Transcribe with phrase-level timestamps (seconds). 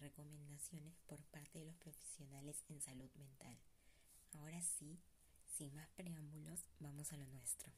[0.00, 3.56] recomendaciones por parte de los profesionales en salud mental.
[4.32, 4.98] Ahora sí,
[5.46, 7.72] sin más preámbulos, vamos a lo nuestro.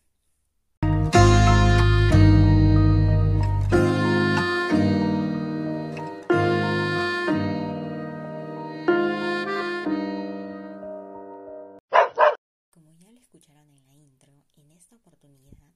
[12.71, 15.75] Como ya lo escucharon en la intro, en esta oportunidad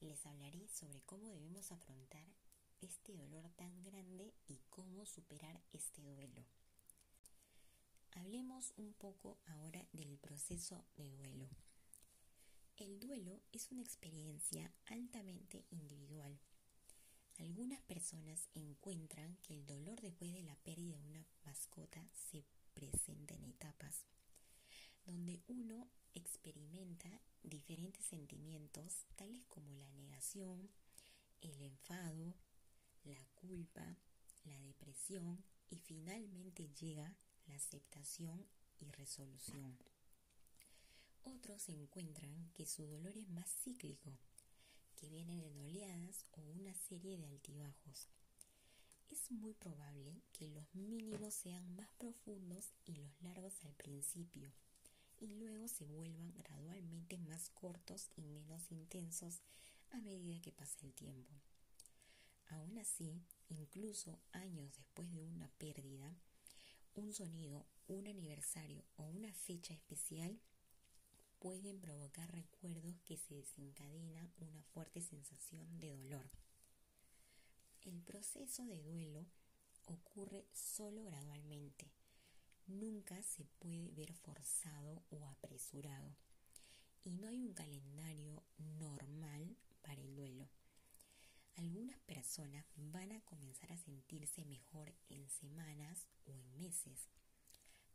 [0.00, 2.26] les hablaré sobre cómo debemos afrontar
[2.80, 6.44] este dolor tan grande y cómo superar este duelo.
[8.12, 11.48] Hablemos un poco ahora del proceso de duelo.
[12.76, 16.38] El duelo es una experiencia altamente individual.
[17.38, 22.44] Algunas personas encuentran que el dolor después de la pérdida de una mascota se
[22.74, 24.06] presenta en etapas,
[25.04, 30.70] donde uno experimenta diferentes sentimientos tales como la negación,
[31.40, 32.34] el enfado,
[33.04, 33.96] la culpa,
[34.44, 38.46] la depresión y finalmente llega la aceptación
[38.78, 39.78] y resolución.
[41.24, 44.18] Otros encuentran que su dolor es más cíclico,
[44.96, 48.08] que viene en oleadas o una serie de altibajos.
[49.10, 54.52] Es muy probable que los mínimos sean más profundos y los largos al principio,
[55.18, 59.42] y luego se vuelvan gradualmente más cortos y menos intensos
[59.90, 61.34] a medida que pasa el tiempo.
[62.50, 66.16] Aún así, incluso años después de una pérdida,
[66.94, 70.40] un sonido, un aniversario o una fecha especial
[71.38, 76.28] pueden provocar recuerdos que se desencadena una fuerte sensación de dolor.
[77.82, 79.26] El proceso de duelo
[79.86, 81.92] ocurre solo gradualmente.
[82.66, 86.16] Nunca se puede ver forzado o apresurado.
[87.04, 90.48] Y no hay un calendario normal para el duelo.
[91.60, 97.10] Algunas personas van a comenzar a sentirse mejor en semanas o en meses,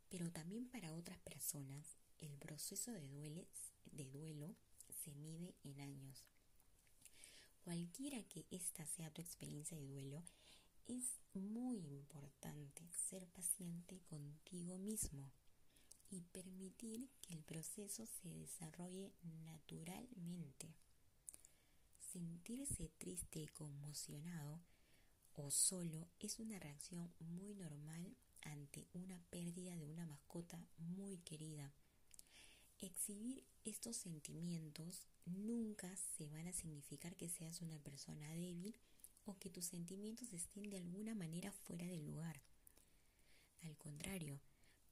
[0.08, 3.00] pero también para otras personas el proceso de,
[4.12, 4.54] duelo
[5.02, 6.28] se mide en años.
[7.64, 10.22] Cualquiera que esta sea tu experiencia de duelo,
[10.86, 15.32] es muy importante ser paciente contigo mismo
[16.08, 20.85] y permitir que el proceso se desarrolle naturalmente.
[22.16, 24.62] Sentirse triste y conmocionado
[25.34, 31.74] o solo es una reacción muy normal ante una pérdida de una mascota muy querida.
[32.78, 38.74] Exhibir estos sentimientos nunca se van a significar que seas una persona débil
[39.26, 42.40] o que tus sentimientos estén de alguna manera fuera del lugar.
[43.60, 44.40] Al contrario,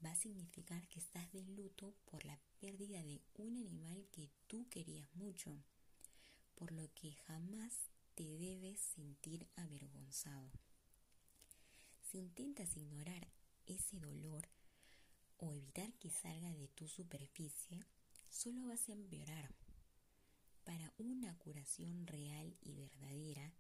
[0.05, 4.69] va a significar que estás de luto por la pérdida de un animal que tú
[4.69, 5.65] querías mucho
[6.55, 10.51] por lo que jamás te debes sentir avergonzado.
[12.01, 13.29] Si intentas ignorar
[13.67, 14.49] ese dolor
[15.39, 17.85] o evitar que salga de tu superficie,
[18.29, 19.55] solo vas a empeorar.
[20.65, 23.53] Para una curación real y verdadera,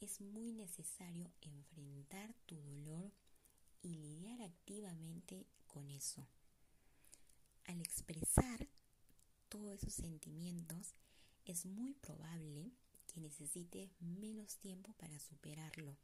[0.00, 3.12] es muy necesario enfrentar tu dolor
[3.82, 6.26] y lidiar activamente con eso.
[7.64, 8.68] Al expresar
[9.48, 10.94] todos esos sentimientos,
[11.44, 12.72] es muy probable
[13.06, 15.96] que necesites menos tiempo para superarlo.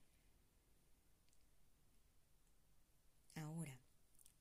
[3.35, 3.79] Ahora,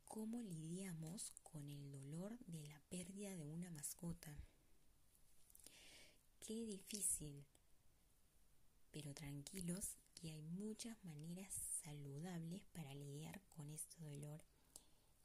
[0.06, 4.36] ¿cómo lidiamos con el dolor de la pérdida de una mascota?
[6.40, 7.46] Qué difícil,
[8.92, 11.54] pero tranquilos que hay muchas maneras
[11.84, 14.42] saludables para lidiar con este dolor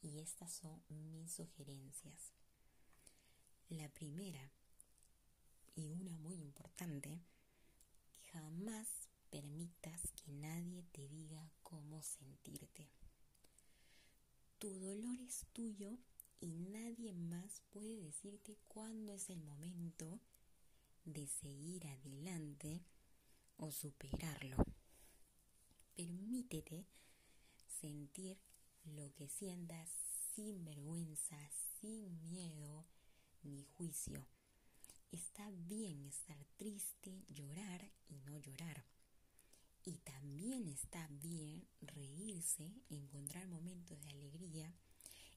[0.03, 2.33] y estas son mis sugerencias.
[3.69, 4.53] La primera,
[5.75, 7.21] y una muy importante,
[8.33, 8.89] jamás
[9.31, 12.91] permitas que nadie te diga cómo sentirte.
[14.59, 15.99] Tu dolor es tuyo
[16.41, 20.21] y nadie más puede decirte cuándo es el momento
[21.05, 22.85] de seguir adelante
[23.57, 24.57] o superarlo.
[25.97, 26.87] Permítete
[27.67, 28.39] sentir
[28.85, 29.91] lo que sientas
[30.35, 31.39] sin vergüenza,
[31.81, 32.85] sin miedo
[33.43, 34.27] ni juicio.
[35.13, 38.83] Está bien estar triste, llorar y no llorar.
[39.85, 44.75] Y también está bien reírse, encontrar momentos de alegría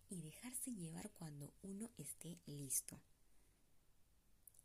[0.09, 3.01] y dejarse llevar cuando uno esté listo.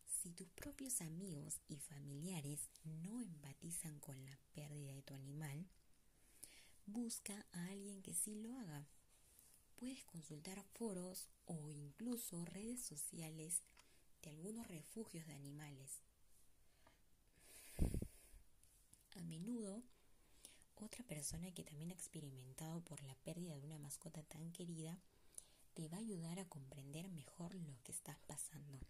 [0.07, 5.67] Si tus propios amigos y familiares no empatizan con la pérdida de tu animal,
[6.87, 8.87] busca a alguien que sí lo haga.
[9.75, 13.65] Puedes consultar foros o incluso redes sociales
[14.23, 16.03] de algunos refugios de animales.
[19.17, 19.83] A menudo
[20.77, 24.99] otra persona que también ha experimentado por la pérdida de una mascota tan querida
[25.75, 28.81] te va a ayudar a comprender mejor lo que estás pasando.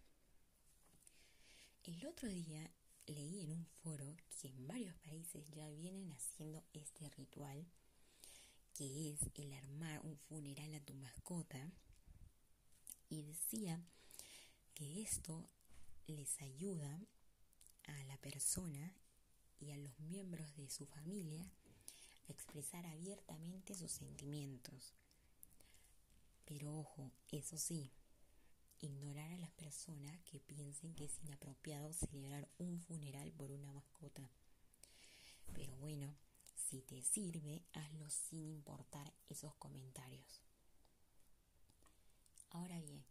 [1.83, 2.71] El otro día
[3.07, 7.65] leí en un foro que en varios países ya vienen haciendo este ritual,
[8.73, 11.71] que es el armar un funeral a tu mascota,
[13.09, 13.83] y decía
[14.81, 15.47] que esto
[16.07, 17.05] les ayuda
[17.83, 18.95] a la persona
[19.59, 21.43] y a los miembros de su familia
[22.27, 24.95] a expresar abiertamente sus sentimientos.
[26.45, 27.91] Pero ojo, eso sí,
[28.79, 34.31] ignorar a las personas que piensen que es inapropiado celebrar un funeral por una mascota.
[35.53, 36.17] Pero bueno,
[36.55, 40.41] si te sirve, hazlo sin importar esos comentarios.
[42.49, 43.10] Ahora bien,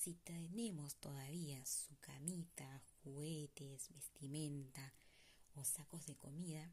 [0.00, 4.94] si tenemos todavía su camita, juguetes, vestimenta
[5.52, 6.72] o sacos de comida,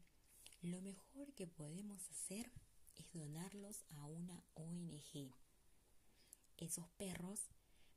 [0.62, 2.50] lo mejor que podemos hacer
[2.96, 5.30] es donarlos a una ONG.
[6.56, 7.50] Esos perros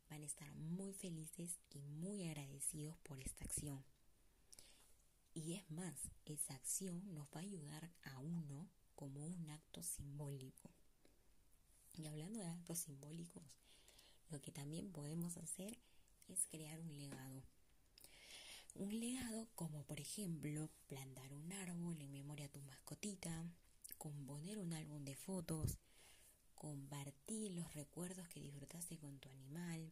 [0.09, 3.85] van a estar muy felices y muy agradecidos por esta acción.
[5.33, 10.69] Y es más, esa acción nos va a ayudar a uno como un acto simbólico.
[11.93, 13.45] Y hablando de actos simbólicos,
[14.31, 15.77] lo que también podemos hacer
[16.27, 17.43] es crear un legado.
[18.75, 23.43] Un legado como por ejemplo plantar un árbol en memoria a tu mascotita,
[23.97, 25.77] componer un álbum de fotos,
[26.55, 29.91] compartir los recuerdos que disfrutaste con tu animal,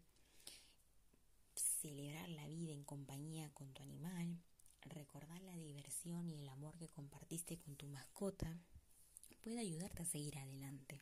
[1.55, 4.37] celebrar la vida en compañía con tu animal,
[4.81, 8.57] recordar la diversión y el amor que compartiste con tu mascota,
[9.41, 11.01] puede ayudarte a seguir adelante.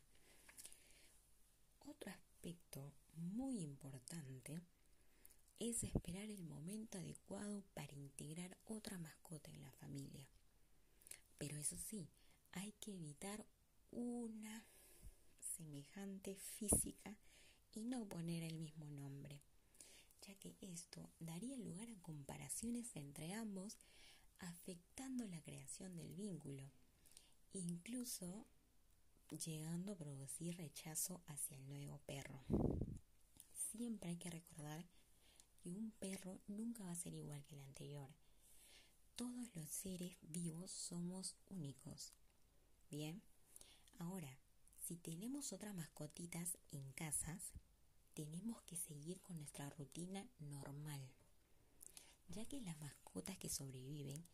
[1.86, 4.62] Otro aspecto muy importante
[5.58, 10.28] es esperar el momento adecuado para integrar otra mascota en la familia.
[11.38, 12.08] Pero eso sí,
[12.52, 13.44] hay que evitar
[13.90, 14.64] una
[15.56, 17.16] semejante física
[17.72, 19.42] y no poner el mismo nombre,
[20.22, 23.78] ya que esto daría lugar a comparaciones entre ambos
[24.38, 26.70] afectando la creación del vínculo,
[27.52, 28.46] incluso
[29.44, 32.44] llegando a producir rechazo hacia el nuevo perro.
[33.70, 34.88] Siempre hay que recordar
[35.60, 38.08] que un perro nunca va a ser igual que el anterior.
[39.14, 42.14] Todos los seres vivos somos únicos.
[42.90, 43.20] Bien,
[43.98, 44.38] ahora,
[44.78, 47.52] si tenemos otras mascotitas en casas,
[48.14, 51.12] tenemos que seguir con nuestra rutina normal,
[52.28, 54.26] ya que las mascotas que sobreviven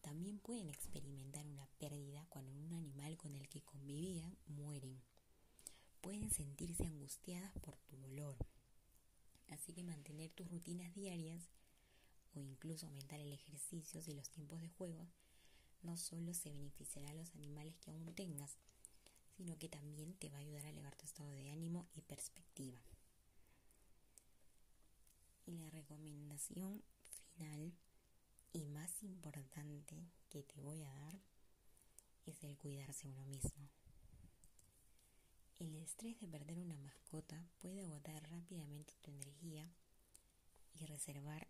[0.00, 5.02] también pueden experimentar una pérdida cuando un animal con el que convivían mueren.
[6.00, 8.38] Pueden sentirse angustiadas por tu dolor.
[9.50, 11.50] Así que mantener tus rutinas diarias
[12.34, 15.06] o incluso aumentar el ejercicio y los tiempos de juego
[15.82, 18.56] no solo se beneficiará a los animales que aún tengas,
[19.36, 22.80] sino que también te va a ayudar a elevar tu estado de ánimo y perspectiva.
[25.46, 26.82] Y la recomendación
[27.34, 27.72] final
[28.52, 31.20] y más importante que te voy a dar
[32.26, 33.79] es el cuidarse uno mismo.
[35.60, 39.70] El estrés de perder una mascota puede agotar rápidamente tu energía
[40.72, 41.46] y reservar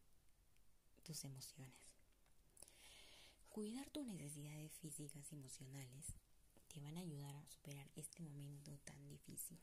[1.05, 1.76] tus emociones.
[3.50, 6.17] Cuidar tus necesidades físicas y emocionales
[6.67, 9.61] te van a ayudar a superar este momento tan difícil.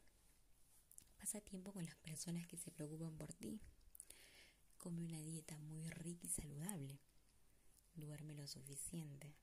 [1.18, 3.60] Pasa tiempo con las personas que se preocupan por ti.
[4.78, 7.02] Come una dieta muy rica y saludable.
[7.96, 9.36] Duerme lo suficiente.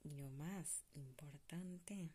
[0.00, 2.10] Y lo más importante,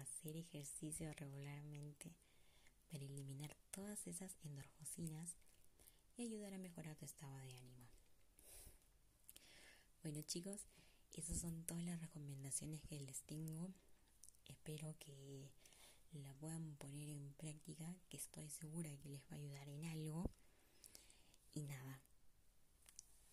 [0.00, 2.14] hacer ejercicio regularmente
[2.90, 5.36] para eliminar todas esas endorfosinas
[6.16, 7.88] y ayudar a mejorar tu estado de ánimo.
[10.02, 10.66] Bueno chicos,
[11.12, 13.72] esas son todas las recomendaciones que les tengo.
[14.46, 15.50] Espero que
[16.12, 20.30] la puedan poner en práctica, que estoy segura que les va a ayudar en algo.
[21.52, 22.02] Y nada,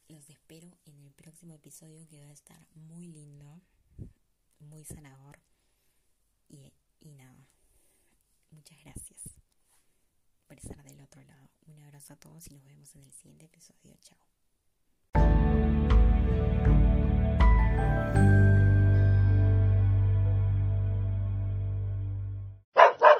[0.07, 3.61] los espero en el próximo episodio que va a estar muy lindo,
[4.59, 5.39] muy sanador.
[6.49, 7.47] Y, y nada,
[8.51, 9.21] muchas gracias
[10.47, 11.49] por estar del otro lado.
[11.65, 13.95] Un abrazo a todos y nos vemos en el siguiente episodio.
[14.01, 14.17] Chao.